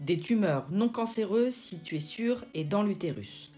[0.00, 3.50] des tumeurs non cancéreuses situées sur et dans l'utérus.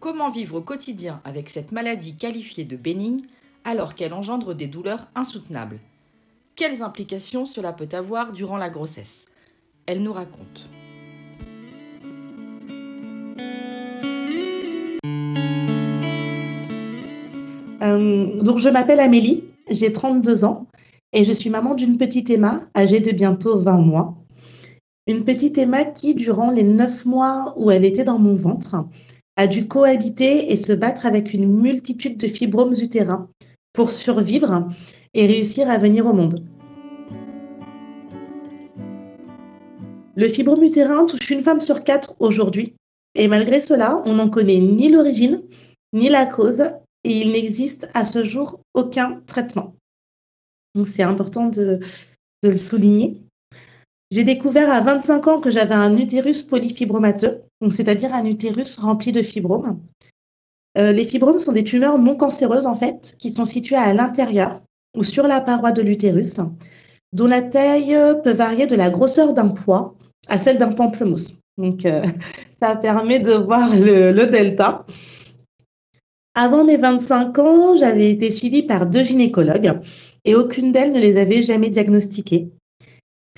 [0.00, 3.22] Comment vivre au quotidien avec cette maladie qualifiée de bénigne
[3.64, 5.78] alors qu'elle engendre des douleurs insoutenables?
[6.54, 9.24] Quelles implications cela peut avoir durant la grossesse?
[9.86, 10.68] Elle nous raconte.
[17.82, 20.66] Euh, donc, je m'appelle Amélie, j'ai 32 ans
[21.12, 24.14] et je suis maman d'une petite Emma âgée de bientôt 20 mois.
[25.08, 28.76] Une petite Emma qui, durant les 9 mois où elle était dans mon ventre,
[29.36, 33.30] a dû cohabiter et se battre avec une multitude de fibromes utérins
[33.72, 34.68] pour survivre
[35.14, 36.44] et réussir à venir au monde.
[40.14, 42.74] Le fibrome utérin touche une femme sur quatre aujourd'hui
[43.14, 45.42] et malgré cela, on n'en connaît ni l'origine
[45.94, 46.64] ni la cause
[47.04, 49.74] et il n'existe à ce jour aucun traitement.
[50.84, 51.80] C'est important de,
[52.42, 53.16] le souligner.
[54.10, 59.22] J'ai découvert à 25 ans que j'avais un utérus polyfibromateux, c'est-à-dire un utérus rempli de
[59.22, 59.80] fibromes.
[60.78, 64.62] Euh, les fibromes sont des tumeurs non cancéreuses en fait, qui sont situées à l'intérieur
[64.96, 66.40] ou sur la paroi de l'utérus,
[67.12, 69.94] dont la taille peut varier de la grosseur d'un pois
[70.26, 71.34] à celle d'un pamplemousse.
[71.58, 72.02] Donc euh,
[72.60, 74.86] ça permet de voir le delta.
[76.34, 79.80] Avant mes 25 ans, j'avais été suivie par deux gynécologues
[80.24, 82.48] et aucune d'elles ne les avait jamais diagnostiquées.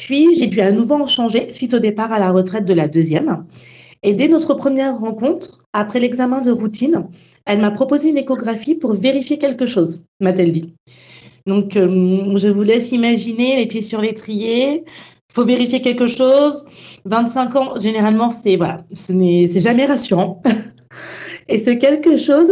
[0.00, 2.88] Puis, j'ai dû à nouveau en changer suite au départ à la retraite de la
[2.88, 3.44] deuxième.
[4.02, 7.04] Et dès notre première rencontre, après l'examen de routine,
[7.44, 10.74] elle m'a proposé une échographie pour vérifier quelque chose, m'a-t-elle dit.
[11.46, 14.84] Donc, euh, je vous laisse imaginer les pieds sur l'étrier.
[14.86, 16.64] Il faut vérifier quelque chose.
[17.04, 20.42] 25 ans, généralement, c'est voilà, ce n'est jamais rassurant.
[21.48, 22.50] Et ce quelque chose,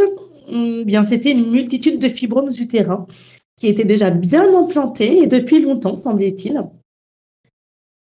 [0.50, 3.06] Mm, bien, c'était une multitude de fibromes utérins
[3.56, 6.62] qui étaient déjà bien implantés et depuis longtemps, semblait-il.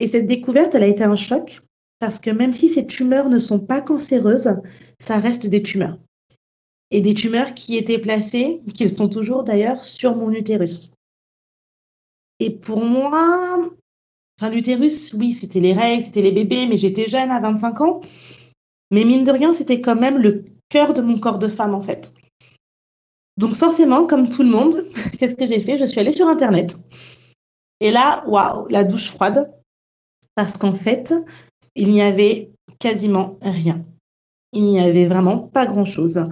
[0.00, 1.60] Et cette découverte, elle a été un choc
[2.00, 4.50] parce que même si ces tumeurs ne sont pas cancéreuses,
[4.99, 5.99] ça reste des tumeurs.
[6.91, 10.93] Et des tumeurs qui étaient placées, qui sont toujours d'ailleurs, sur mon utérus.
[12.41, 13.59] Et pour moi,
[14.38, 18.00] enfin l'utérus, oui, c'était les règles, c'était les bébés, mais j'étais jeune à 25 ans.
[18.91, 21.81] Mais mine de rien, c'était quand même le cœur de mon corps de femme en
[21.81, 22.12] fait.
[23.37, 24.84] Donc forcément, comme tout le monde,
[25.19, 25.78] qu'est-ce que j'ai fait?
[25.78, 26.77] Je suis allée sur Internet.
[27.81, 29.53] Et là, waouh, la douche froide.
[30.34, 31.15] Parce qu'en fait,
[31.75, 33.84] il n'y avait quasiment rien.
[34.53, 36.25] Il n'y avait vraiment pas grand-chose.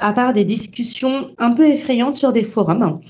[0.00, 3.00] À part des discussions un peu effrayantes sur des forums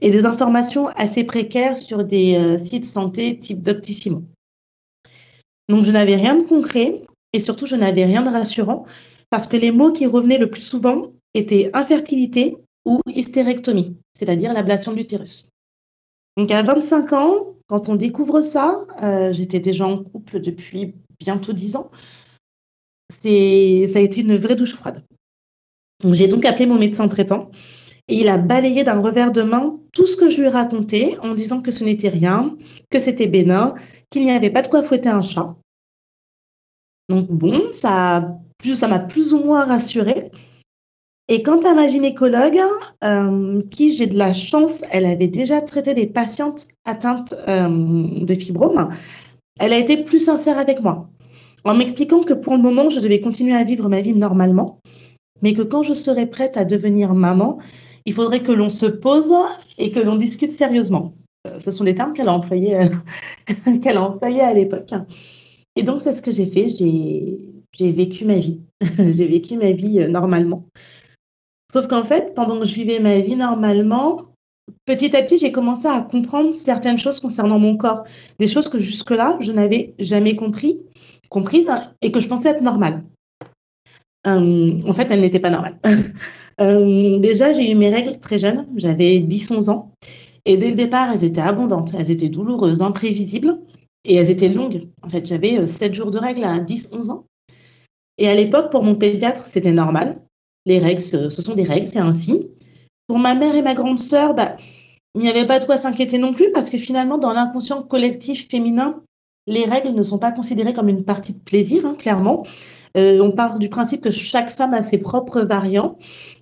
[0.00, 4.24] et des informations assez précaires sur des euh, sites santé type Doctissimo.
[5.68, 8.84] Donc je n'avais rien de concret et surtout je n'avais rien de rassurant
[9.30, 14.92] parce que les mots qui revenaient le plus souvent étaient infertilité ou hystérectomie, c'est-à-dire l'ablation
[14.92, 15.48] de l'utérus.
[16.36, 17.34] Donc à 25 ans,
[17.66, 21.90] quand on découvre ça, euh, j'étais déjà en couple depuis bientôt 10 ans,
[23.10, 25.04] c'est, ça a été une vraie douche froide.
[26.04, 27.50] j'ai donc appelé mon médecin traitant
[28.08, 31.18] et il a balayé d'un revers de main tout ce que je lui ai raconté
[31.20, 32.56] en disant que ce n'était rien,
[32.90, 33.74] que c'était bénin,
[34.10, 35.54] qu'il n'y avait pas de quoi fouetter un chat.
[37.08, 38.38] Donc bon, ça,
[38.74, 40.30] ça m'a plus ou moins rassurée.
[41.32, 42.60] Et quant à ma gynécologue,
[43.02, 48.34] euh, qui j'ai de la chance, elle avait déjà traité des patientes atteintes euh, de
[48.34, 48.90] fibromes,
[49.58, 51.08] elle a été plus sincère avec moi,
[51.64, 54.80] en m'expliquant que pour le moment, je devais continuer à vivre ma vie normalement,
[55.40, 57.56] mais que quand je serais prête à devenir maman,
[58.04, 59.32] il faudrait que l'on se pose
[59.78, 61.14] et que l'on discute sérieusement.
[61.46, 62.78] Euh, ce sont les termes qu'elle a employés,
[63.82, 64.90] qu'elle a employés à l'époque.
[65.76, 66.68] Et donc, c'est ce que j'ai fait.
[66.68, 68.60] J'ai vécu ma vie.
[68.98, 70.66] j'ai vécu ma vie normalement.
[71.72, 74.20] Sauf qu'en fait, pendant que je vivais ma vie normalement,
[74.84, 78.04] petit à petit, j'ai commencé à comprendre certaines choses concernant mon corps.
[78.38, 80.84] Des choses que jusque-là, je n'avais jamais compris,
[81.30, 81.70] comprises
[82.02, 83.02] et que je pensais être normales.
[84.26, 85.78] Euh, en fait, elles n'étaient pas normales.
[86.60, 89.90] Euh, déjà, j'ai eu mes règles très jeune, j'avais 10-11 ans.
[90.44, 93.58] Et dès le départ, elles étaient abondantes, elles étaient douloureuses, imprévisibles.
[94.04, 94.86] Et elles étaient longues.
[95.02, 97.24] En fait, j'avais 7 euh, jours de règles à 10-11 ans.
[98.18, 100.20] Et à l'époque, pour mon pédiatre, c'était normal.
[100.66, 102.50] Les règles, ce sont des règles, c'est ainsi.
[103.06, 104.56] Pour ma mère et ma grande sœur, bah,
[105.14, 108.48] il n'y avait pas de quoi s'inquiéter non plus parce que finalement, dans l'inconscient collectif
[108.48, 109.02] féminin,
[109.46, 112.44] les règles ne sont pas considérées comme une partie de plaisir, hein, clairement.
[112.96, 115.96] Euh, on part du principe que chaque femme a ses propres variants.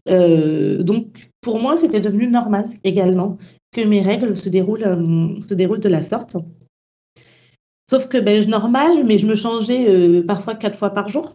[0.09, 3.39] Euh, donc, pour moi, c'était devenu normal également
[3.73, 6.37] que mes règles se déroulent, euh, se déroulent de la sorte.
[7.89, 11.29] Sauf que ben, normal, mais je me changeais parfois quatre fois par jour.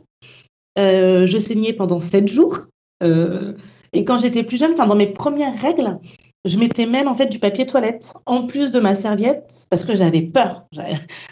[0.78, 2.68] je saignais pendant sept jours.
[3.02, 6.00] Et quand j'étais plus jeune, enfin dans mes premières règles,
[6.46, 9.96] je mettais même en fait du papier toilette en plus de ma serviette parce que
[9.96, 10.66] j'avais peur.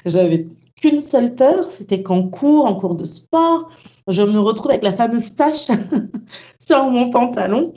[0.05, 0.47] J'avais
[0.81, 3.69] qu'une seule peur, c'était qu'en cours, en cours de sport,
[4.07, 5.67] je me retrouve avec la fameuse tache
[6.59, 7.73] sur mon pantalon.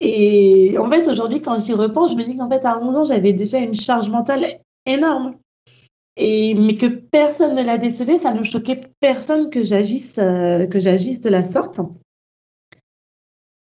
[0.00, 3.04] Et en fait, aujourd'hui, quand j'y repense, je me dis qu'en fait, à 11 ans,
[3.04, 4.46] j'avais déjà une charge mentale
[4.86, 5.36] énorme.
[6.16, 10.80] Et, mais que personne ne l'a décelé, ça ne choquait personne que j'agisse euh, que
[10.80, 11.80] j'agisse de la sorte.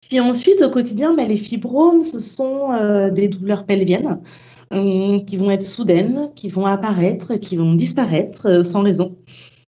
[0.08, 4.20] Puis ensuite, au quotidien, bah, les fibromes, ce sont euh, des douleurs pelviennes
[4.72, 9.16] euh, qui vont être soudaines, qui vont apparaître, qui vont disparaître euh, sans raison.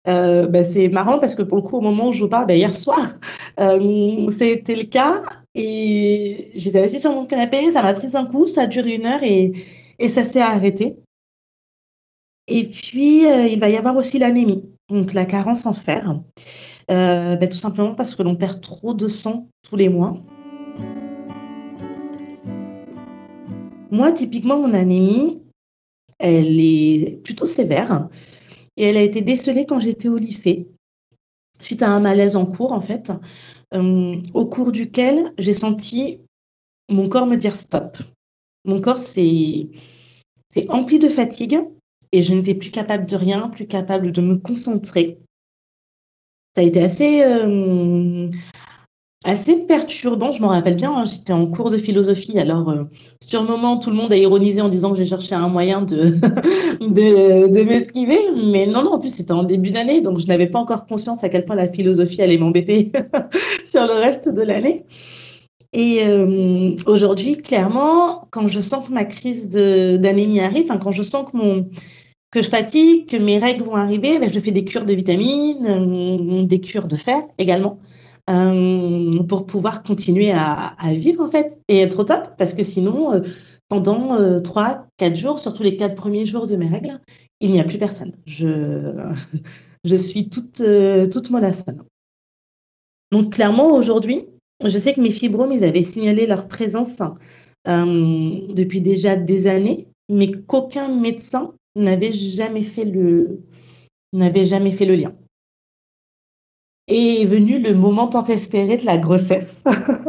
[0.06, 2.54] Bah, c'est marrant parce que pour le coup, au moment où je vous parle, bah,
[2.54, 3.18] hier soir,
[3.58, 5.22] c'était le cas.
[5.54, 9.04] Et j'étais assise sur mon canapé, ça m'a pris un coup, ça a duré une
[9.04, 9.52] heure et,
[9.98, 10.96] et ça s'est arrêté.
[12.46, 16.20] Et puis, il va y avoir aussi l'anémie, donc la carence en fer.
[16.90, 20.16] Euh, bah, tout simplement parce que l'on perd trop de sang tous les mois.
[23.90, 25.42] Moi, typiquement, mon anémie,
[26.18, 28.08] elle est plutôt sévère
[28.76, 30.68] et elle a été décelée quand j'étais au lycée,
[31.60, 33.12] suite à un malaise en cours, en fait,
[33.74, 36.20] euh, au cours duquel j'ai senti
[36.88, 37.98] mon corps me dire stop.
[38.64, 39.68] Mon corps s'est
[40.68, 41.60] empli de fatigue
[42.12, 45.18] et je n'étais plus capable de rien, plus capable de me concentrer
[46.58, 48.28] ça a été assez, euh,
[49.24, 50.32] assez perturbant.
[50.32, 52.36] Je m'en rappelle bien, hein, j'étais en cours de philosophie.
[52.36, 52.82] Alors, euh,
[53.22, 55.82] sur le moment, tout le monde a ironisé en disant que j'ai cherché un moyen
[55.82, 56.18] de,
[56.80, 58.18] de, m'esquiver.
[58.50, 61.22] Mais non, non, en plus, c'était en début d'année, donc je n'avais pas encore conscience
[61.22, 62.90] à quel point la philosophie allait m'embêter
[63.64, 64.84] sur le reste de l'année.
[65.72, 71.30] Et euh, aujourd'hui, clairement, quand je sens que ma crise d'anémie arrive, quand je sens
[71.30, 71.68] que mon,
[72.30, 75.66] que je fatigue, que mes règles vont arriver, ben, je fais des cures de vitamines,
[75.66, 77.78] euh, des cures de fer également,
[78.28, 82.34] euh, pour pouvoir continuer à, vivre en fait et être au top.
[82.36, 83.20] Parce que sinon, euh,
[83.68, 87.00] pendant trois, quatre jours, surtout les quatre premiers jours de mes règles,
[87.40, 88.12] il n'y a plus personne.
[88.26, 88.92] Je,
[89.84, 90.62] je suis toute,
[91.10, 91.82] toute mollassonne.
[93.12, 94.26] Donc clairement, aujourd'hui,
[94.62, 96.96] je sais que mes fibromes, ils avaient signalé leur présence
[97.66, 103.40] depuis déjà des années, mais qu'aucun médecin n'avait jamais fait le
[104.12, 105.14] n'avait jamais fait le lien.
[106.86, 109.62] Et est venu le moment tant espéré de la grossesse.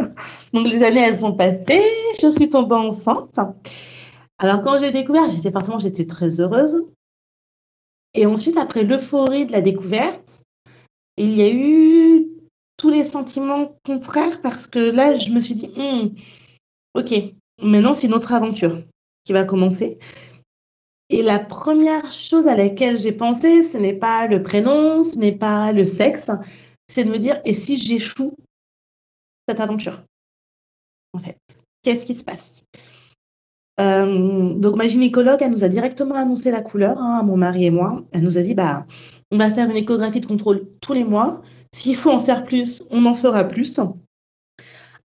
[0.53, 1.83] Donc les années elles sont passées,
[2.21, 3.37] je suis tombée enceinte.
[4.37, 6.85] Alors quand j'ai découvert, j'étais forcément j'étais très heureuse.
[8.13, 10.43] Et ensuite après l'euphorie de la découverte,
[11.17, 12.27] il y a eu
[12.77, 16.15] tous les sentiments contraires parce que là je me suis dit hmm,
[16.93, 17.13] OK,
[17.61, 18.81] maintenant c'est une autre aventure
[19.25, 19.99] qui va commencer.
[21.09, 25.31] Et la première chose à laquelle j'ai pensé, ce n'est pas le prénom, ce n'est
[25.31, 26.29] pas le sexe,
[26.87, 28.35] c'est de me dire, et si j'échoue
[29.47, 30.03] cette aventure
[31.13, 31.37] En fait,
[31.81, 32.63] qu'est-ce qui se passe?
[33.79, 37.65] Euh, donc ma gynécologue, elle nous a directement annoncé la couleur hein, à mon mari
[37.65, 38.03] et moi.
[38.11, 38.85] Elle nous a dit bah
[39.31, 41.41] on va faire une échographie de contrôle tous les mois.
[41.73, 43.79] S'il faut en faire plus, on en fera plus.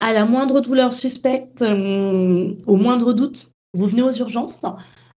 [0.00, 4.64] À la moindre douleur suspecte, euh, au moindre doute, vous venez aux urgences.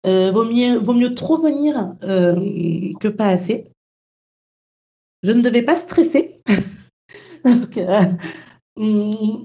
[0.06, 3.66] Euh, vaut, mieux, vaut mieux trop venir euh, que pas assez.
[5.24, 6.42] Je ne devais pas stresser.
[7.48, 8.12] Euh,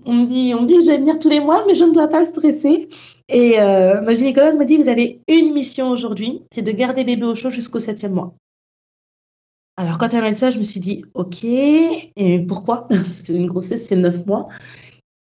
[0.07, 1.93] on, me dit, on dit que je vais venir tous les mois, mais je ne
[1.93, 2.89] dois pas stresser.
[3.29, 7.35] Et ma gynécologue m'a dit, vous avez une mission aujourd'hui, c'est de garder bébé au
[7.35, 8.35] chaud jusqu'au septième mois.
[9.77, 12.89] Alors quand elle m'a dit ça, je me suis dit, ok, et pourquoi?
[12.89, 14.49] Parce qu'une grossesse, c'est neuf mois.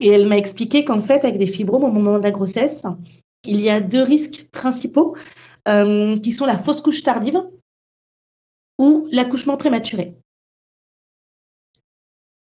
[0.01, 2.85] Et elle m'a expliqué qu'en fait, avec des fibromes au moment de la grossesse,
[3.47, 5.17] il y a deux risques principaux
[5.69, 7.43] euh, qui sont la fausse couche tardive
[8.79, 10.17] ou l'accouchement prématuré.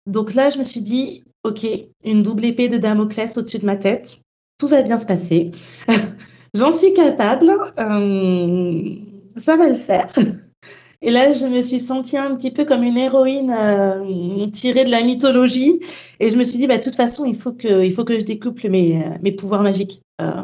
[0.07, 1.67] Donc là, je me suis dit, OK,
[2.05, 4.21] une double épée de Damoclès au-dessus de ma tête,
[4.59, 5.51] tout va bien se passer.
[6.55, 8.95] J'en suis capable, euh,
[9.37, 10.13] ça va le faire.
[11.03, 14.91] Et là, je me suis sentie un petit peu comme une héroïne euh, tirée de
[14.91, 15.81] la mythologie.
[16.19, 18.19] Et je me suis dit, bah, de toute façon, il faut que, il faut que
[18.19, 20.03] je découple mes, mes pouvoirs magiques.
[20.21, 20.43] Euh,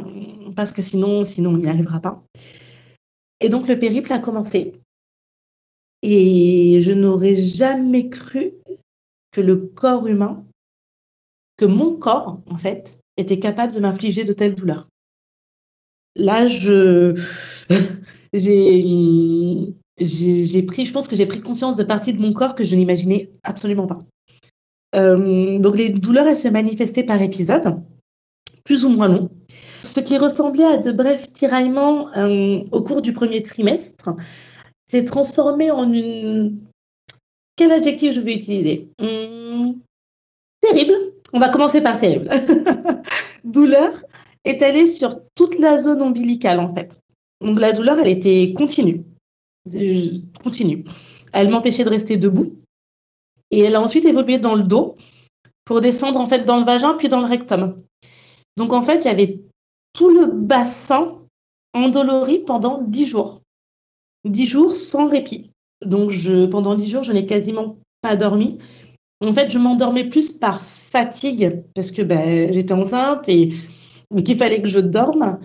[0.55, 2.23] parce que sinon, sinon on n'y arrivera pas.
[3.41, 4.75] Et donc, le périple a commencé.
[6.03, 8.55] Et je n'aurais jamais cru
[9.33, 10.45] que le corps humain,
[11.57, 14.89] que mon corps, en fait, était capable de m'infliger de telles douleurs.
[16.15, 17.15] Là, je,
[18.33, 18.63] j'ai,
[20.63, 23.31] pris, je pense que j'ai pris conscience de parties de mon corps que je n'imaginais
[23.43, 23.99] absolument pas.
[24.95, 27.83] Euh, donc les douleurs, elles se manifestaient par épisode,
[28.67, 29.31] plus ou moins long.
[29.83, 34.11] Ce qui ressemblait à de brefs tiraillements euh, au cours du premier trimestre
[34.91, 36.59] s'est transformé en une...
[37.57, 38.89] Quel adjectif je vais utiliser?
[39.01, 39.73] Hmm,
[40.61, 40.95] Terrible.
[41.33, 42.29] On va commencer par terrible.
[43.45, 43.93] douleur
[44.45, 47.01] étalée sur toute la zone ombilicale, en fait.
[47.41, 49.05] Donc la douleur, elle était continue.
[50.43, 50.85] Continue.
[51.33, 52.57] Elle m'empêchait de rester debout.
[53.51, 54.97] Et elle a ensuite évolué dans le dos
[55.65, 57.77] pour descendre en fait dans le vagin puis dans le rectum.
[58.57, 59.41] Donc en fait, j'avais
[59.93, 61.23] tout le bassin
[61.75, 63.43] endolori pendant dix jours.
[64.25, 65.51] Dix jours sans répit.
[65.85, 68.59] Donc je, pendant dix jours, je n'ai quasiment pas dormi.
[69.25, 73.53] En fait, je m'endormais plus par fatigue parce que ben, j'étais enceinte et
[74.25, 75.39] qu'il fallait que je dorme.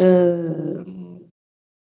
[0.00, 0.84] Euh,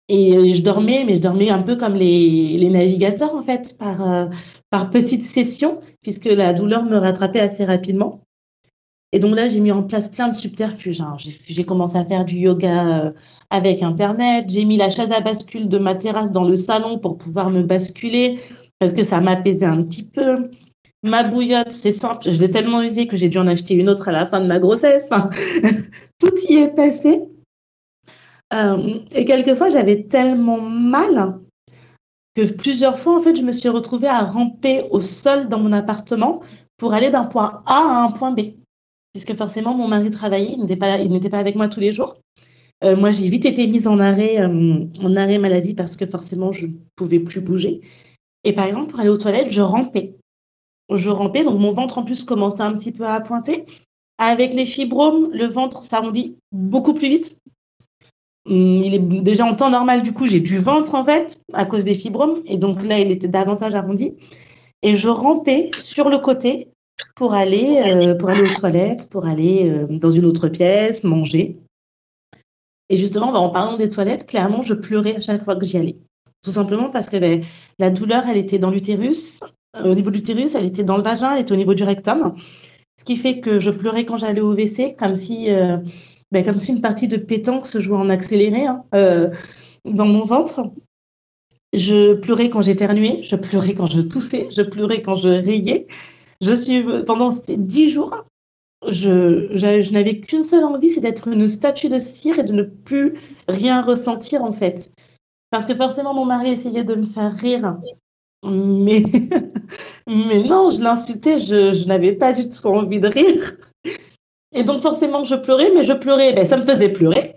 [0.09, 4.07] et je dormais, mais je dormais un peu comme les, les navigateurs, en fait, par,
[4.07, 4.25] euh,
[4.69, 8.22] par petites sessions, puisque la douleur me rattrapait assez rapidement.
[9.13, 10.99] Et donc là, j'ai mis en place plein de subterfuges.
[10.99, 11.15] Hein.
[11.47, 13.11] J'ai commencé à faire du yoga euh,
[13.51, 14.45] avec Internet.
[14.49, 17.61] J'ai mis la chaise à bascule de ma terrasse dans le salon pour pouvoir me
[17.61, 18.39] basculer,
[18.79, 20.49] parce que ça m'apaisait un petit peu.
[21.03, 22.31] Ma bouillotte, c'est simple.
[22.31, 24.47] Je l'ai tellement usée que j'ai dû en acheter une autre à la fin de
[24.47, 25.09] ma grossesse.
[26.19, 27.21] tout y est passé.
[28.51, 31.39] Euh, et quelquefois, j'avais tellement mal
[32.35, 35.71] que plusieurs fois, en fait, je me suis retrouvée à ramper au sol dans mon
[35.71, 36.41] appartement
[36.77, 38.62] pour aller d'un point A à un point B.
[39.13, 42.19] Puisque forcément, mon mari travaillait, il n'était pas, avec moi tous les jours.
[42.83, 46.51] Euh, moi, j'ai vite été mise en arrêt, euh, en arrêt maladie parce que forcément,
[46.51, 47.81] je ne pouvais plus bouger.
[48.43, 50.15] Et par exemple, pour aller aux toilettes, je rampais.
[50.93, 53.65] Je rampais, donc mon ventre en plus commençait un petit peu à pointer.
[54.17, 57.37] Avec les fibromes, le ventre s'arrondit beaucoup plus vite.
[58.49, 61.65] Hum, il est déjà en temps normal, du coup, j'ai du ventre en fait, à
[61.65, 62.41] cause des fibromes.
[62.45, 64.15] Et donc là, il était davantage arrondi.
[64.81, 66.67] Et je rampais sur le côté
[67.15, 71.59] pour aller, euh, pour aller aux toilettes, pour aller euh, dans une autre pièce, manger.
[72.89, 75.77] Et justement, bah, en parlant des toilettes, clairement, je pleurais à chaque fois que j'y
[75.77, 75.97] allais.
[76.43, 77.43] Tout simplement parce que ben,
[77.79, 79.41] la douleur, elle était dans l'utérus.
[79.77, 81.83] Euh, au niveau de l'utérus, elle était dans le vagin, elle était au niveau du
[81.83, 82.35] rectum.
[82.99, 85.47] Ce qui fait que je pleurais quand j'allais au WC, comme si
[86.31, 88.83] ben, comme si une partie de pétanque se jouait en accéléré hein,
[89.83, 90.71] dans mon ventre.
[91.73, 95.87] Je pleurais quand j'éternuais, je pleurais quand je toussais, je pleurais quand je riais.
[96.41, 98.23] Je suis pendant ces dix jours,
[98.87, 103.17] je, n'avais qu'une seule envie, c'est d'être une statue de cire et de ne plus
[103.47, 104.91] rien ressentir en fait.
[105.49, 107.77] Parce que forcément, mon mari essayait de me faire rire.
[108.45, 109.03] Mais,
[110.07, 113.55] mais non, je l'insultais, je, je n'avais pas du tout envie de rire.
[114.53, 117.33] Et donc forcément, je pleurais, mais je pleurais, ben, ça me faisait pleurer.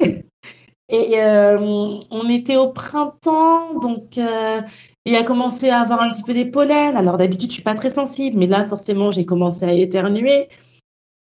[0.88, 4.61] Et euh, on était au printemps, donc euh,
[5.06, 6.96] il a commencé à avoir un petit peu des pollens.
[6.96, 10.48] Alors d'habitude, je suis pas très sensible, mais là, forcément, j'ai commencé à éternuer.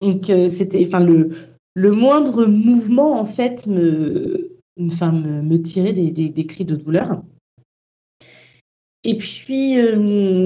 [0.01, 0.87] Donc euh, c'était,
[1.75, 7.21] le, moindre mouvement, en fait, me, me, tirait des, cris de douleur.
[9.05, 9.75] Et puis,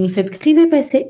[0.10, 1.08] cette crise est passée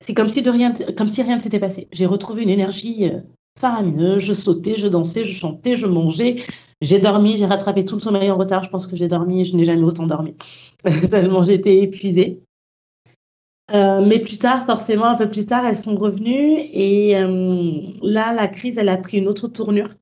[0.00, 1.86] c'est comme si comme si rien ne s'était passé.
[1.92, 3.20] J'ai retrouvé une énergie euh,
[3.58, 4.22] faramineuse.
[4.22, 6.42] Je sautais, je dansais, je chantais, je mangeais.
[6.80, 8.64] J'ai dormi, j'ai rattrapé tout le sommeil en retard.
[8.64, 10.34] Je pense que j'ai dormi, je n'ai jamais autant dormi.
[11.10, 12.42] Tellement j'étais épuisée.
[13.72, 16.58] Euh, mais plus tard, forcément, un peu plus tard, elles sont revenues.
[16.72, 19.94] Et euh, là, la crise, elle a pris une autre tournure.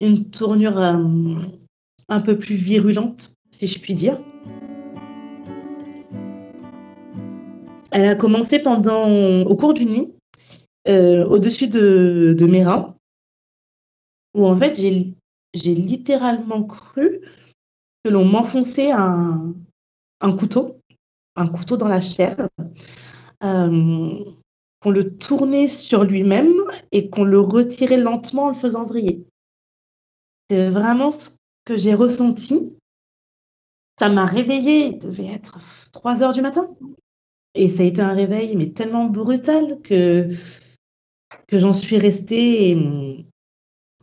[0.00, 4.20] Une tournure un peu plus virulente, si je puis dire.
[7.90, 10.12] Elle a commencé pendant, au cours d'une nuit,
[10.88, 12.94] euh, au-dessus de, de, mes reins,
[14.34, 15.14] où en fait, j'ai
[15.54, 17.20] littéralement cru
[18.04, 19.54] que l'on m'enfonçait un,
[20.20, 20.80] un, couteau,
[21.36, 22.48] un couteau dans la chair,
[23.44, 24.24] euh,
[24.80, 26.52] qu'on le tournait sur lui-même
[26.92, 29.26] et qu'on le retirait lentement en le faisant vriller.
[30.50, 31.30] C'est vraiment ce
[31.64, 32.76] que j'ai ressenti.
[33.98, 35.58] Ça m'a réveillée, il devait être
[35.92, 36.74] 3 heures du matin.
[37.54, 40.30] Et ça a été un réveil, mais tellement brutal que,
[41.48, 42.76] que j'en suis restée,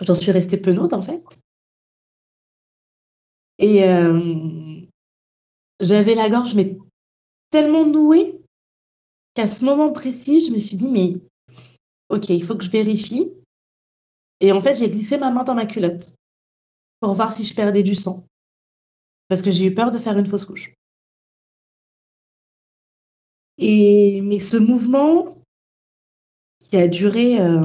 [0.02, 1.24] j'en suis restée penaude, en fait.
[3.58, 4.82] Et euh,
[5.80, 6.78] j'avais la gorge, mais
[7.50, 8.42] tellement nouée
[9.34, 11.16] qu'à ce moment précis, je me suis dit, mais
[12.10, 13.32] ok, il faut que je vérifie.
[14.42, 16.14] Et en fait, j'ai glissé ma main dans ma culotte
[17.00, 18.26] pour voir si je perdais du sang.
[19.28, 20.74] Parce que j'ai eu peur de faire une fausse couche.
[23.58, 25.36] Et, mais ce mouvement,
[26.60, 27.64] qui a duré, euh,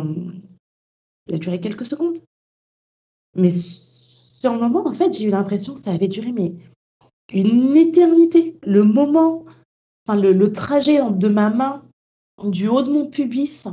[1.31, 2.19] il a duré quelques secondes.
[3.37, 6.53] Mais sur le moment, en fait, j'ai eu l'impression que ça avait duré mais
[7.33, 8.59] une éternité.
[8.65, 9.45] Le moment,
[10.07, 11.83] enfin le, trajet de ma main
[12.43, 13.65] du haut de mon pubis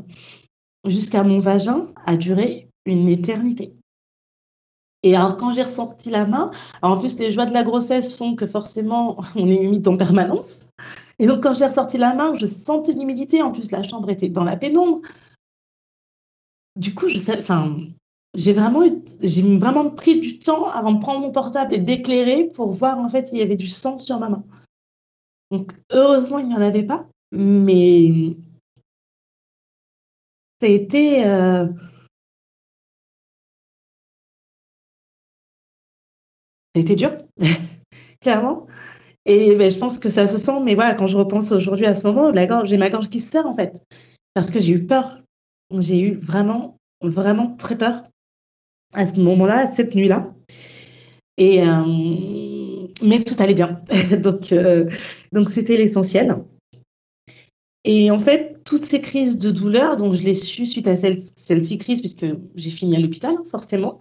[0.85, 3.73] jusqu'à mon vagin a duré une éternité.
[5.03, 8.35] Et alors, quand j'ai ressorti la main, en plus, les joies de la grossesse font
[8.35, 10.67] que forcément, on est humide en permanence.
[11.17, 13.41] Et donc, quand j'ai ressorti la main, je sentais l'humidité.
[13.41, 15.01] En plus, la chambre était dans la pénombre.
[16.77, 22.71] Du coup, j'ai vraiment, pris du temps avant de prendre mon portable et d'éclairer pour
[22.71, 24.43] voir en fait s'il y avait du sang sur ma main.
[25.51, 27.07] Donc, heureusement, il n'y en avait pas.
[27.31, 28.35] Mais
[30.61, 31.25] ça a été.
[31.25, 31.67] Euh,
[36.75, 37.17] été dur,
[38.21, 38.67] clairement.
[39.25, 42.05] Et ben, je pense que ça se sent, mais quand je repense aujourd'hui à ce
[42.07, 42.31] moment,
[42.65, 43.81] j'ai ma gorge qui se serre en fait.
[44.33, 45.17] Parce que j'ai eu peur.
[45.71, 48.03] J'ai eu vraiment, vraiment très peur
[48.93, 50.33] à ce moment-là, cette nuit-là.
[51.37, 53.81] Et euh, mais tout allait bien.
[54.19, 54.89] donc, euh,
[55.31, 56.37] donc c'était l'essentiel.
[57.83, 61.77] Et en fait, toutes ces crises de douleur, donc je l'ai su suite à celle-ci
[61.77, 63.99] crise, puisque j'ai fini à l'hôpital, forcément,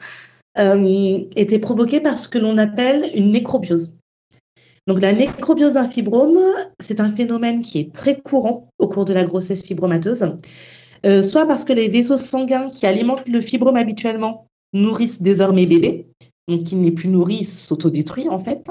[0.59, 3.95] euh, étaient provoquées par ce que l'on appelle une nécrobiose.
[4.89, 6.39] Donc la nécrobiose d'un fibrome,
[6.81, 10.33] c'est un phénomène qui est très courant au cours de la grossesse fibromateuse,
[11.05, 16.07] euh, soit parce que les vaisseaux sanguins qui alimentent le fibrome habituellement nourrissent désormais bébé,
[16.49, 18.71] donc qui n'est plus nourri, s'autodétruit en fait,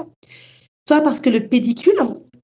[0.88, 1.98] soit parce que le pédicule,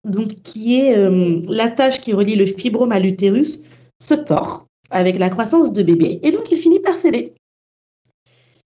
[0.04, 3.60] donc qui est euh, l'attache qui relie le fibrome à l'utérus,
[4.00, 7.34] se tord avec la croissance de bébé et donc il finit par céder.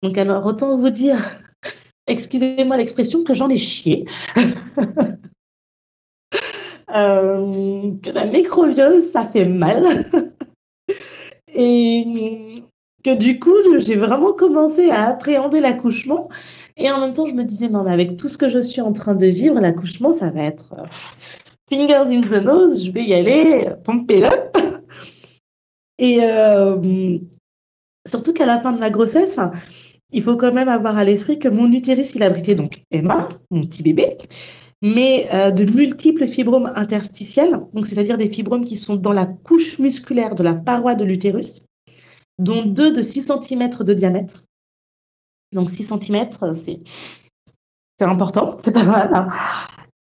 [0.02, 1.18] Donc alors autant vous dire,
[2.06, 4.04] excusez-moi l'expression, que j'en ai chié.
[6.94, 10.08] Euh, que la nécrobiose, ça fait mal.
[11.56, 12.62] et
[13.02, 16.28] que du coup, j'ai vraiment commencé à appréhender l'accouchement.
[16.76, 18.80] Et en même temps, je me disais, non, mais avec tout ce que je suis
[18.80, 20.84] en train de vivre, l'accouchement, ça va être euh,
[21.70, 24.56] fingers in the nose, je vais y aller, pump it up.
[25.98, 27.18] Et euh,
[28.06, 29.38] surtout qu'à la fin de la grossesse,
[30.12, 33.62] il faut quand même avoir à l'esprit que mon utérus, il abritait donc Emma, mon
[33.62, 34.18] petit bébé,
[34.82, 40.34] mais euh, de multiples fibromes interstitiels, c'est-à-dire des fibromes qui sont dans la couche musculaire
[40.34, 41.62] de la paroi de l'utérus,
[42.38, 44.44] dont deux de 6 cm de diamètre.
[45.52, 49.10] Donc 6 cm, c'est important, c'est pas mal.
[49.14, 49.28] Hein.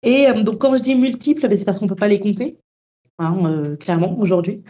[0.04, 2.20] Et euh, donc quand je dis multiples, ben, c'est parce qu'on ne peut pas les
[2.20, 2.58] compter,
[3.20, 4.62] hein, euh, clairement, aujourd'hui.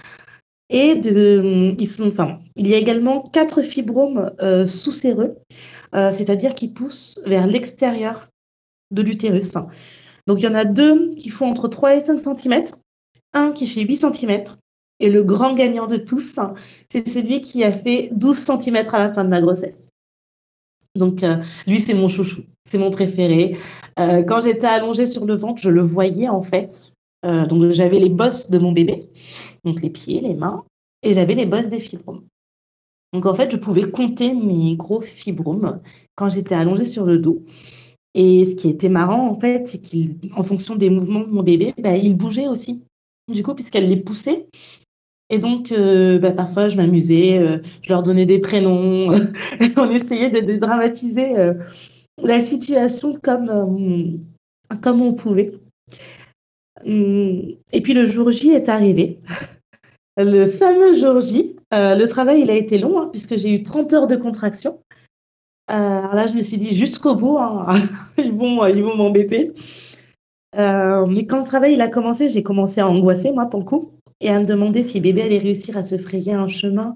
[0.70, 4.32] Et il y a également quatre fibromes
[4.68, 5.38] sous-séreux,
[5.94, 8.30] c'est-à-dire qui poussent vers l'extérieur
[8.92, 9.54] de l'utérus.
[10.28, 12.64] Donc il y en a deux qui font entre 3 et 5 cm,
[13.34, 14.44] un qui fait 8 cm,
[15.00, 16.36] et le grand gagnant de tous,
[16.90, 19.90] c'est celui qui a fait 12 cm à la fin de ma grossesse.
[20.96, 23.58] Donc, euh, lui, c'est mon chouchou, c'est mon préféré.
[24.00, 26.94] Euh, quand j'étais allongée sur le ventre, je le voyais en fait.
[27.26, 29.10] Euh, donc, j'avais les bosses de mon bébé,
[29.66, 30.64] donc les pieds, les mains,
[31.04, 32.24] et j'avais les bosses des fibromes.
[33.12, 35.82] Donc, en fait, je pouvais compter mes gros fibromes
[36.16, 37.44] quand j'étais allongée sur le dos.
[38.16, 39.82] Et ce qui était marrant, en fait, c'est
[40.30, 42.84] qu'en fonction des mouvements de mon bébé, bah, il bougeait aussi.
[43.32, 44.48] Du coup, puisqu'elle les poussait,
[45.30, 49.10] et donc, euh, bah, parfois, je m'amusais, euh, je leur donnais des prénoms,
[49.78, 51.54] on essayait de dédramatiser euh,
[52.22, 54.20] la situation comme,
[54.82, 55.54] comme on pouvait.
[56.86, 59.20] Hum, et puis le jour J est arrivé.
[60.18, 63.92] Le fameux jour J, le travail il a été long hein, puisque j'ai eu 30
[63.92, 64.80] heures de contraction.
[65.68, 67.66] Alors là, je me suis dit jusqu'au bout, hein,
[68.18, 69.52] ils vont ils vont m'embêter.
[70.56, 73.92] mais quand le travail il a commencé, j'ai commencé à angoisser moi pour le coup
[74.22, 76.96] et à me demander si bébé allait réussir à se frayer un chemin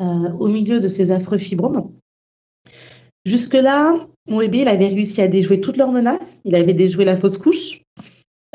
[0.00, 1.90] euh, au milieu de ces affreux fibromes.
[3.24, 3.94] Jusque-là,
[4.28, 6.40] mon bébé, avait réussi à déjouer toutes leurs menaces.
[6.44, 7.82] Il avait déjoué la fausse couche.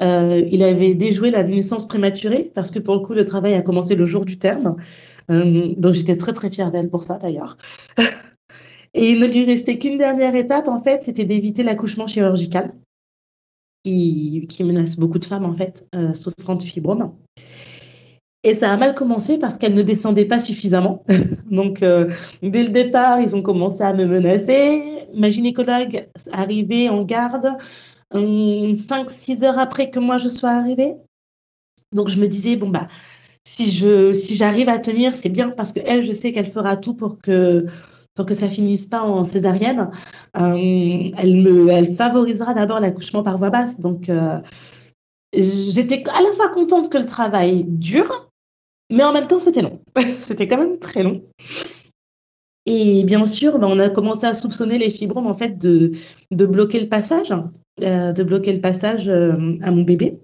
[0.01, 3.61] Euh, il avait déjoué la naissance prématurée, parce que pour le coup, le travail a
[3.61, 4.75] commencé le jour du terme.
[5.29, 7.57] Euh, donc j'étais très très fière d'elle pour ça d'ailleurs.
[8.93, 12.73] Et il ne lui restait qu'une dernière étape, en fait, c'était d'éviter l'accouchement chirurgical,
[13.83, 17.13] qui, menace beaucoup de femmes, en fait, souffrant de fibromes.
[18.43, 21.03] Et ça a mal commencé parce qu'elle ne descendait pas suffisamment.
[21.51, 24.81] Donc, euh, dès le départ, ils ont commencé à me menacer.
[25.13, 27.49] Ma gynécologue arrivée en garde
[28.13, 30.95] 5-6 hum, heures après que moi je sois arrivée.
[31.93, 32.87] Donc, je me disais, bon, bah,
[33.45, 36.95] si je si j'arrive à tenir, c'est bien parce qu'elle, je sais qu'elle fera tout
[36.95, 37.65] pour que
[38.13, 39.89] pour que ça finisse pas en césarienne.
[40.35, 43.79] Hum, elle me elle favorisera d'abord l'accouchement par voie basse.
[43.79, 44.39] Donc, euh,
[45.33, 48.29] j'étais à la fois contente que le travail dure,
[48.91, 49.79] mais en même temps, c'était long.
[50.21, 51.21] c'était quand même très long.
[52.65, 55.91] Et bien sûr, ben, on a commencé à soupçonner les fibromes en fait de,
[56.31, 57.33] bloquer le passage,
[57.81, 60.19] euh, de bloquer le passage euh, à mon bébé.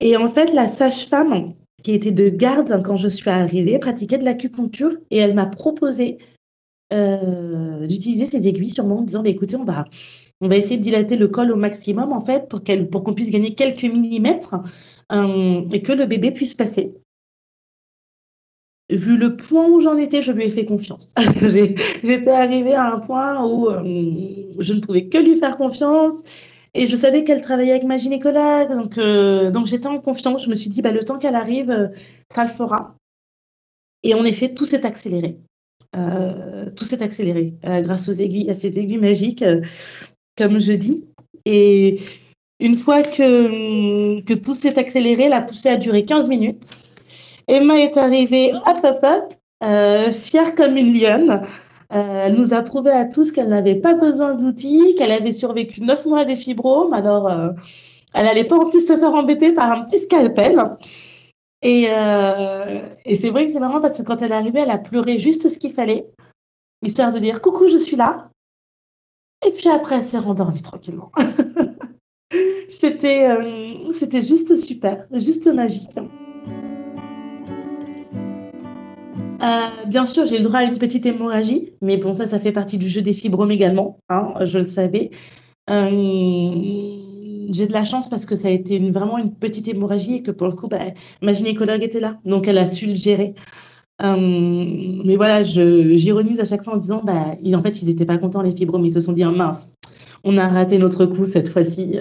[0.00, 4.24] Et en fait, la sage-femme qui était de garde quand je suis arrivée pratiquait de
[4.24, 6.18] l'acupuncture et elle m'a proposé
[6.92, 9.84] euh, d'utiliser ces aiguilles sur moi en disant bah, écoutez, on va,
[10.40, 13.14] on va essayer de dilater le col au maximum en fait pour qu'elle pour qu'on
[13.14, 14.56] puisse gagner quelques millimètres
[15.10, 16.94] et que le bébé puisse passer
[18.96, 21.12] vu le point où j'en étais, je lui ai fait confiance.
[21.42, 26.22] J'étais arrivée à un point où euh, je ne pouvais que lui faire confiance.
[26.74, 28.74] Et je savais qu'elle travaillait avec ma gynécologue.
[28.74, 30.44] Donc, euh, donc j'étais en confiance.
[30.44, 31.88] Je me suis dit, bah, le temps qu'elle arrive, euh,
[32.30, 32.96] ça le fera.
[34.02, 35.38] Et en effet, tout s'est accéléré.
[35.92, 39.44] Tout s'est accéléré grâce aux aiguilles, à ces aiguilles magiques,
[40.36, 41.04] comme je dis.
[41.44, 42.00] Et
[42.60, 46.84] une fois que, que tout s'est accéléré, la poussée a duré 15 minutes.
[47.48, 51.42] Emma est arrivée, hop, hop, hop, euh, fière comme une lionne.
[51.92, 55.82] Euh, elle nous a prouvé à tous qu'elle n'avait pas besoin d'outils, qu'elle avait survécu
[55.82, 56.92] neuf mois des fibromes.
[56.92, 57.50] Alors, euh,
[58.14, 60.62] elle n'allait pas en plus se faire embêter par un petit scalpel.
[61.62, 61.84] Et,
[63.04, 65.18] et c'est vrai que c'est marrant parce que quand elle est arrivée, elle a pleuré
[65.18, 66.06] juste ce qu'il fallait,
[66.82, 68.30] histoire de dire coucou, je suis là.
[69.46, 71.12] Et puis après, elle s'est rendormie tranquillement.
[72.68, 73.28] c'était,
[73.92, 75.96] c'était juste super, juste magique.
[79.42, 82.52] Euh, bien sûr, j'ai le droit à une petite hémorragie, mais bon, ça, ça fait
[82.52, 85.10] partie du jeu des fibromes également, hein, je le savais.
[85.68, 87.01] Euh,
[87.52, 90.30] j'ai de la chance parce que ça a été vraiment une petite hémorragie et que
[90.30, 90.80] pour le coup, bah,
[91.20, 93.34] ma gynécologue était là, donc elle a su le gérer.
[94.02, 94.16] Euh,
[95.04, 98.42] mais voilà, j'ironise à chaque fois en disant, bah, en fait, ils n'étaient pas contents,
[98.42, 99.74] les fibromes, ils se sont dit, oh, mince,
[100.24, 101.98] on a raté notre coup cette fois-ci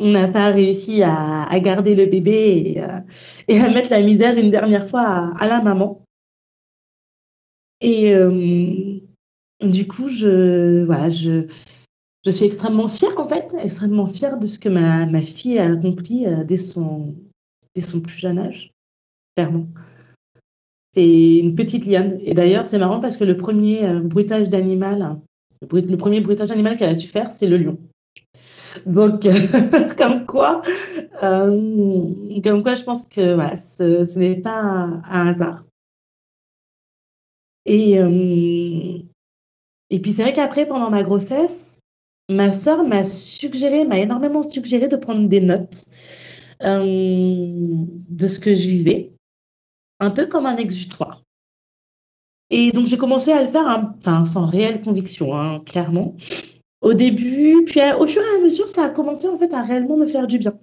[0.00, 2.80] on n'a pas réussi à, garder le bébé
[3.48, 6.02] et, à mettre la misère une dernière fois à la maman.
[7.82, 8.14] Et
[9.60, 11.46] du coup, voilà, je,
[12.24, 15.72] je suis extrêmement fière, en fait, extrêmement fière de ce que ma, ma fille a
[15.72, 17.14] accompli dès, son,
[17.74, 18.72] dès son plus jeune âge,
[19.36, 19.66] clairement.
[20.92, 22.18] C'est une petite liane.
[22.22, 25.20] Et d'ailleurs, c'est marrant parce que le premier bruitage d'animal,
[25.70, 27.78] le, premier bruitage d'animal qu'elle a su faire, c'est le lion.
[28.86, 29.22] Donc,
[29.96, 30.62] comme quoi,
[31.20, 33.36] comme quoi, je pense que
[33.76, 35.64] ce n'est pas un hasard.
[37.66, 37.92] Et,
[39.90, 41.69] et puis c'est vrai qu'après, pendant ma grossesse,
[42.30, 45.84] ma sœur m'a suggéré, m'a énormément suggéré de prendre des notes
[46.62, 49.12] de ce que je vivais,
[49.98, 51.22] un peu comme un exutoire.
[52.50, 53.66] Et donc j'ai commencé à le faire,
[53.98, 56.16] enfin, sans réelle conviction, hein, clairement.
[56.82, 59.96] Au début, puis au fur et à mesure, ça a commencé en fait à réellement
[59.96, 60.58] me faire du bien.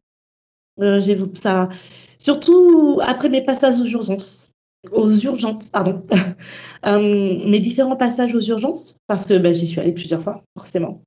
[0.79, 1.01] Euh,
[1.35, 1.69] ça,
[2.17, 4.51] surtout après mes passages aux urgences
[4.91, 6.03] aux urgences, pardon,
[6.85, 7.61] euh, mes
[7.97, 11.01] passages aux urgences, parce que bah, j'y suis allée plusieurs fois, forcément.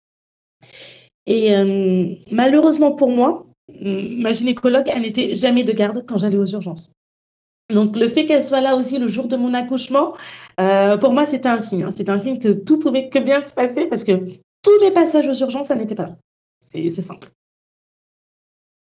[1.27, 3.47] Et euh, malheureusement pour moi,
[3.81, 6.93] ma gynécologue, elle n'était jamais de garde quand j'allais aux urgences.
[7.71, 10.15] Donc le fait qu'elle soit là aussi le jour de mon accouchement,
[10.61, 11.85] euh, pour moi c'était un signe.
[11.85, 11.91] Hein.
[11.91, 14.13] C'était un signe que tout pouvait que bien se passer parce que
[14.63, 16.17] tous les passages aux urgences, elle n'était pas là.
[16.73, 17.31] C'est simple.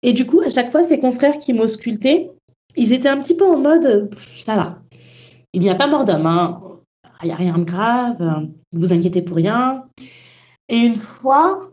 [0.02, 2.30] Et du coup, à chaque fois, ces confrères qui m'auscultaient,
[2.76, 4.78] ils étaient un petit peu en mode ça va.
[5.52, 6.60] Il n'y a pas mort d'homme, hein.
[7.22, 9.86] il n'y a rien de grave, ne vous inquiétez pour rien.
[10.68, 11.67] Et une fois,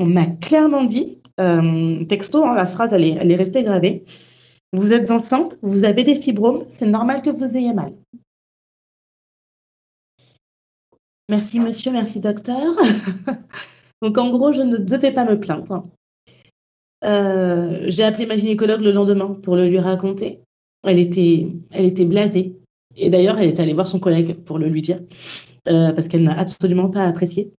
[0.00, 4.04] on m'a clairement dit, euh, texto, hein, la phrase elle est, restée gravée,
[4.72, 7.92] vous êtes enceinte, vous avez des fibromes, c'est normal que vous ayez mal.
[11.28, 12.74] Merci monsieur, merci docteur.
[14.02, 15.84] Donc en gros, je ne devais pas me plaindre.
[17.04, 20.40] Euh, j'ai appelé ma gynécologue le lendemain pour le lui raconter.
[20.82, 22.56] Elle était, elle était blasée.
[22.96, 25.00] Et d'ailleurs, elle est allée voir son collègue pour le lui dire,
[25.68, 27.52] euh, parce qu'elle n'a absolument pas apprécié.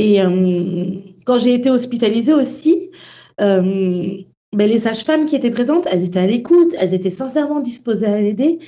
[0.00, 0.94] Et euh,
[1.26, 2.90] quand j'ai été hospitalisée aussi,
[3.38, 8.20] ben, les sages-femmes qui étaient présentes, elles étaient à l'écoute, elles étaient sincèrement disposées à
[8.22, 8.58] l'aider,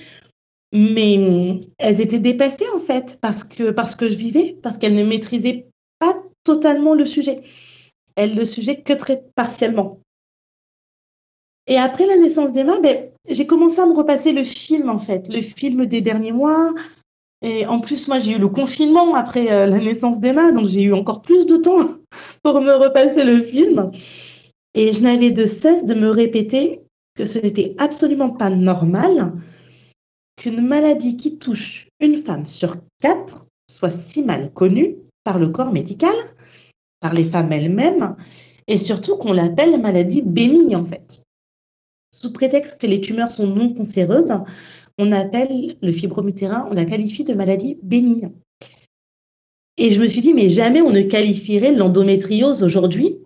[0.75, 5.05] mais elles étaient dépassées en fait parce que, parce que je vivais, parce qu'elles ne
[5.05, 5.69] maîtrisaient
[5.99, 7.41] pas totalement le sujet.
[8.15, 10.01] Elles le sujet que très partiellement.
[11.67, 15.29] Et après la naissance d'Emma, ben, j'ai commencé à me repasser le film, en fait,
[15.29, 16.75] le film des derniers mois.
[17.43, 20.83] Et en plus, moi, j'ai eu le confinement après euh, la naissance d'Emma, donc j'ai
[20.83, 21.89] eu encore plus de temps
[22.43, 23.91] pour me repasser le film.
[24.75, 26.81] Et je n'avais de cesse de me répéter
[27.15, 29.33] que ce n'était absolument pas normal
[30.37, 35.73] qu'une maladie qui touche une femme sur quatre soit si mal connue par le corps
[35.73, 36.15] médical,
[37.01, 38.17] par les femmes elles-mêmes,
[38.67, 41.23] et surtout qu'on l'appelle maladie bénigne en fait.
[42.15, 44.33] Sous prétexte que les tumeurs sont non cancéreuses,
[45.03, 48.31] on appelle le fibromutérin, on la qualifie de maladie bénigne.
[49.77, 53.17] Et je me suis dit, mais jamais on ne qualifierait l'endométriose aujourd'hui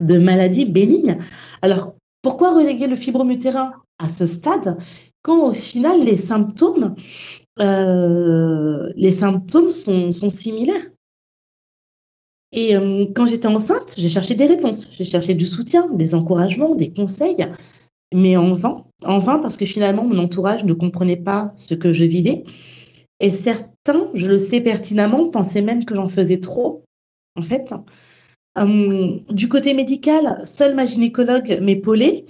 [0.00, 1.18] de maladie bénigne.
[1.62, 4.78] Alors, pourquoi reléguer le fibromutérin à ce stade
[5.22, 6.94] quand au final les symptômes,
[7.60, 10.90] euh, les symptômes sont, similaires?
[12.52, 16.74] Et euh, quand j'étais enceinte, j'ai cherché des réponses, j'ai cherché du soutien, des encouragements,
[16.74, 17.46] des conseils,
[18.14, 21.92] mais en vain, en vain parce que finalement mon entourage ne comprenait pas ce que
[21.92, 22.44] je vivais.
[23.20, 26.84] Et certains, je le sais pertinemment, pensaient même que j'en faisais trop,
[27.36, 27.72] en fait.
[28.56, 32.24] Hum, du côté médical, seule ma gynécologue m'épaulait,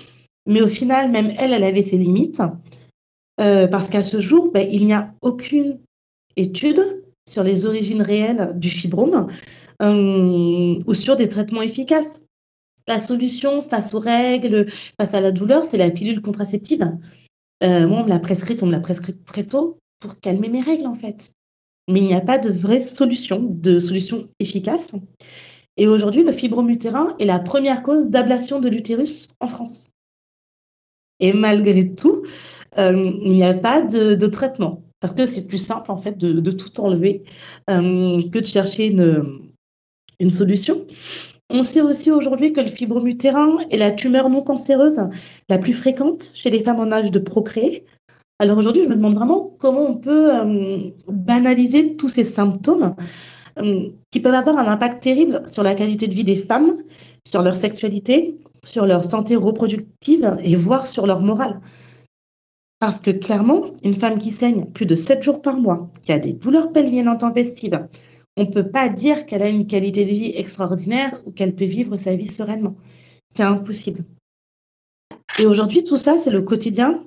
[0.47, 2.43] mais au final, même elle, elle avait ses limites,
[3.41, 5.81] euh, parce qu'à ce jour, ben, il n'y a aucune
[6.37, 6.81] étude
[7.29, 9.29] sur les origines réelles du fibrome
[9.81, 12.23] hum, ou sur des traitements efficaces.
[12.87, 14.71] La solution face aux règles,
[15.01, 16.97] face à la douleur, c'est la pilule contraceptive.
[17.63, 20.87] Euh, moi, on me l'a prescrite, on me l'a très tôt pour calmer mes règles,
[20.87, 21.33] en fait.
[21.89, 24.93] Mais il n'y a pas de vraie solution, de solution efficace.
[25.77, 29.91] Et aujourd'hui, le fibromutérin est la première cause d'ablation de l'utérus en France.
[31.21, 32.25] Et malgré tout,
[32.79, 34.83] euh, il n'y a pas de, traitement.
[35.01, 37.25] Parce que c'est plus simple, en fait, de, tout enlever
[37.71, 39.51] euh, que de chercher une,
[40.19, 40.87] une solution.
[41.49, 45.01] On sait aussi aujourd'hui que le fibromutérin est la tumeur non cancéreuse
[45.49, 47.85] la plus fréquente chez les femmes en âge de procréer.
[48.39, 52.95] Alors aujourd'hui, je me demande vraiment comment on peut euh, banaliser tous ces symptômes
[53.59, 56.73] euh, qui peuvent avoir un impact terrible sur la qualité de vie des femmes,
[57.27, 61.61] sur leur sexualité, sur leur santé reproductive et voire sur leur morale.
[62.79, 66.19] Parce que clairement, une femme qui saigne plus de 7 jours par mois, qui a
[66.19, 67.87] des douleurs pelviennes intempestives,
[68.37, 71.65] on ne peut pas dire qu'elle a une qualité de vie extraordinaire ou qu'elle peut
[71.65, 72.77] vivre sa vie sereinement.
[73.35, 74.05] C'est impossible.
[75.39, 77.05] Et aujourd'hui, tout ça, c'est le quotidien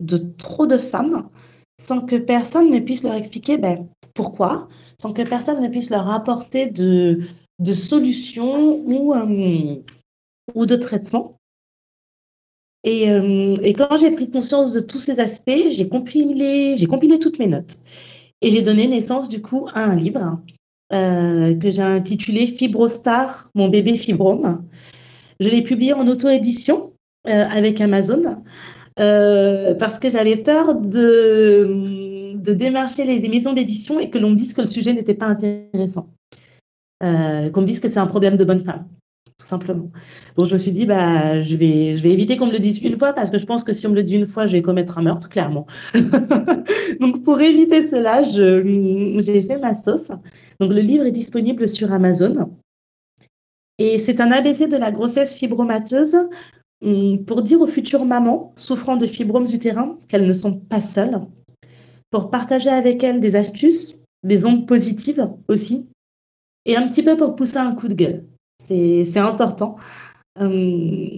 [0.00, 1.28] de trop de femmes
[1.80, 4.68] sans que personne ne puisse leur expliquer ben, pourquoi,
[5.00, 7.20] sans que personne ne puisse leur apporter de,
[7.58, 11.38] de solutions ou, euh, de traitements.
[12.84, 17.38] Et, euh, et quand j'ai pris conscience de tous ces aspects, j'ai compilé, compilé toutes
[17.38, 17.78] mes notes.
[18.40, 20.40] Et j'ai donné naissance du coup à un livre
[20.92, 24.64] euh, que j'ai intitulé Fibrostar, mon bébé fibrome.
[25.40, 26.92] Je l'ai publié en auto-édition
[27.24, 28.42] avec Amazon.
[29.00, 34.36] Euh, parce que j'avais peur de, de démarcher les maisons d'édition et que l'on me
[34.36, 36.10] dise que le sujet n'était pas intéressant.
[37.02, 38.86] Euh, qu'on me dise que c'est un problème de bonne femme,
[39.42, 39.90] tout simplement.
[40.36, 42.78] Donc je me suis dit, bah, je, vais, je vais éviter qu'on me le dise
[42.78, 44.52] une fois parce que je pense que si on me le dit une fois, je
[44.52, 45.66] vais commettre un meurtre, clairement.
[47.00, 50.08] Donc pour éviter cela, j'ai fait ma sauce.
[50.60, 52.56] Donc le livre est disponible sur Amazon.
[53.78, 56.16] Et c'est un ABC de la grossesse fibromateuse
[56.82, 61.20] Hum, pour dire aux futures mamans souffrant de fibromes utérins qu'elles ne sont pas seules,
[62.10, 65.86] pour partager avec elles des astuces, des ondes positives aussi,
[66.66, 68.24] et un petit peu pour pousser un coup de gueule.
[68.66, 69.76] C'est important.
[70.40, 71.08] Hum,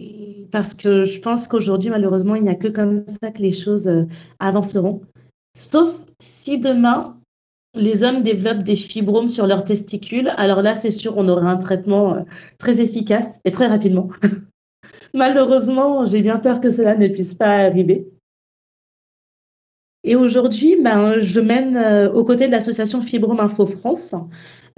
[0.51, 3.87] parce que je pense qu'aujourd'hui, malheureusement, il n'y a que comme ça que les choses
[3.87, 4.05] euh,
[4.41, 5.03] avanceront.
[5.57, 7.17] Sauf si demain,
[7.75, 11.57] les hommes développent des fibromes sur leurs testicules, alors là, c'est sûr, on aura un
[11.59, 12.21] traitement euh,
[12.59, 14.09] très efficace et très rapidement.
[15.15, 18.09] Malheureusement, j'ai bien peur que cela ne puisse pas arriver.
[20.05, 24.15] Et aujourd'hui, ben, je mène euh, aux côtés de l'association Fibrome Info France,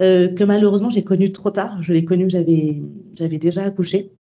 [0.01, 1.81] euh, que malheureusement j'ai connue trop tard.
[1.81, 2.81] Je l'ai connue, j'avais,
[3.13, 4.13] j'avais déjà accouché.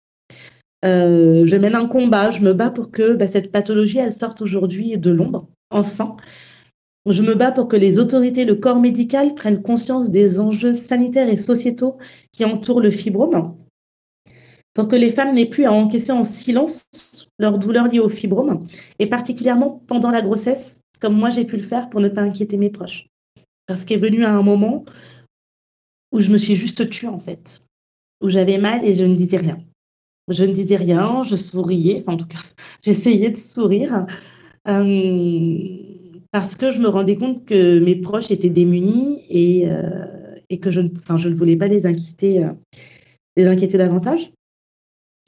[0.83, 4.41] Euh, je mène un combat, je me bats pour que ben, cette pathologie elle sorte
[4.41, 6.17] aujourd'hui de l'ombre, enfin.
[7.07, 11.29] Je me bats pour que les autorités, le corps médical prennent conscience des enjeux sanitaires
[11.29, 11.97] et sociétaux
[12.31, 13.53] qui entourent le fibrome
[14.73, 16.83] pour que les femmes n'aient plus à encaisser en silence
[17.39, 18.67] leurs douleurs liées au fibrome,
[18.99, 22.57] et particulièrement pendant la grossesse, comme moi j'ai pu le faire pour ne pas inquiéter
[22.57, 23.07] mes proches.
[23.67, 24.85] Parce qu'est venu un moment
[26.11, 27.61] où je me suis juste tuée en fait,
[28.21, 29.57] où j'avais mal et je ne disais rien.
[30.27, 32.39] Je ne disais rien, je souriais, enfin en tout cas,
[32.83, 34.05] j'essayais de sourire,
[34.67, 35.57] euh,
[36.31, 40.71] parce que je me rendais compte que mes proches étaient démunis et, euh, et que
[40.71, 42.51] je, enfin, je ne voulais pas les inquiéter, euh,
[43.35, 44.31] les inquiéter davantage.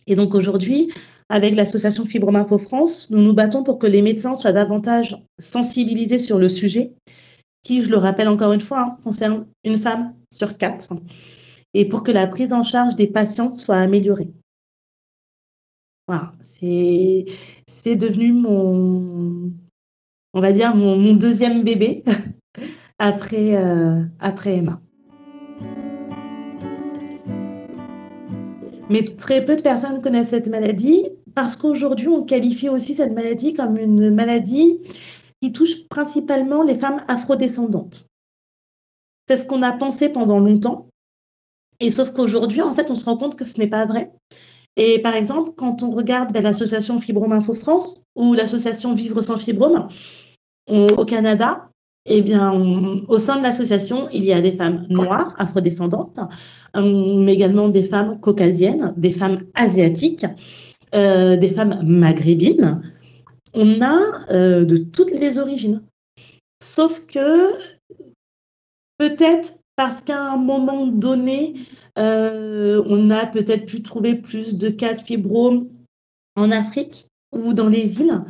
[0.07, 0.89] Et donc aujourd'hui,
[1.29, 6.19] avec l'association Fibrome Info France, nous nous battons pour que les médecins soient davantage sensibilisés
[6.19, 6.93] sur le sujet,
[7.63, 10.93] qui, je le rappelle encore une fois, hein, concerne une femme sur quatre,
[11.73, 14.31] et pour que la prise en charge des patientes soit améliorée.
[16.07, 17.25] Voilà, c'est,
[17.67, 19.51] c'est devenu mon,
[20.33, 22.03] on va dire, mon, deuxième bébé
[22.99, 24.79] après, euh, après Emma.
[28.89, 31.03] Mais très peu de personnes connaissent cette maladie
[31.37, 34.79] parce qu'aujourd'hui, on qualifie aussi cette maladie comme une maladie
[35.39, 38.07] qui touche principalement les femmes afrodescendantes.
[39.27, 40.87] C'est ce qu'on a pensé pendant longtemps.
[41.79, 44.11] Et sauf qu'aujourd'hui, en fait, on se rend compte que ce n'est pas vrai.
[44.77, 49.37] Et par exemple, quand on regarde ben, l'association Fibrome Info France ou l'association Vivre sans
[49.37, 49.89] Fibrome
[50.67, 51.69] au Canada,
[52.07, 52.51] eh bien,
[53.07, 56.19] au sein de l'association, il y a des femmes noires, afrodescendantes,
[56.75, 60.25] euh, mais également des femmes caucasiennes, des femmes asiatiques,
[60.93, 62.81] des femmes maghrébines.
[63.53, 63.99] On a
[64.31, 65.81] euh, de toutes les origines.
[66.61, 67.53] Sauf que
[68.97, 71.53] peut-être parce qu'à un moment donné,
[71.95, 75.69] on a peut-être pu trouver plus de cas de fibrome
[76.35, 78.23] en Afrique ou dans les îles.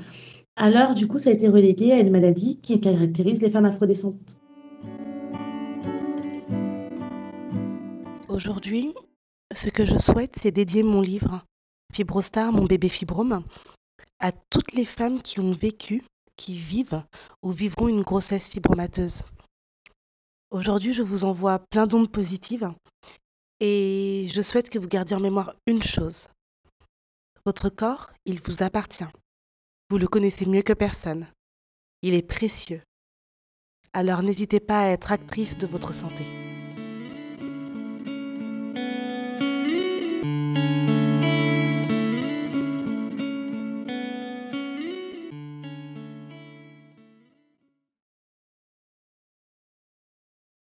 [0.55, 4.37] Alors, du coup, ça a été relégué à une maladie qui caractérise les femmes afrodescendantes.
[8.27, 8.93] Aujourd'hui,
[9.53, 11.45] ce que je souhaite, c'est dédier mon livre,
[12.03, 13.43] Mon bébé fibrome,
[14.19, 16.03] à toutes les femmes qui ont vécu,
[16.35, 17.03] qui vivent
[17.41, 19.23] ou vivront une grossesse fibromateuse.
[20.51, 22.71] Aujourd'hui, je vous envoie plein d'ondes positives
[23.59, 26.27] et je souhaite que vous gardiez en mémoire une chose.
[27.45, 29.11] Votre corps, il vous appartient.
[29.89, 31.27] Vous le connaissez mieux que personne.
[32.03, 32.81] Il est précieux.
[33.93, 36.36] Alors n'hésitez pas à être actrice de votre santé.